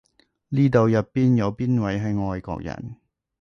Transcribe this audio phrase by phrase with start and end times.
[0.49, 2.95] 呢度入邊有邊位係外國人？